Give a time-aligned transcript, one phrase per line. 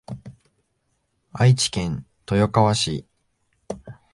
[1.31, 3.05] 愛知県豊川市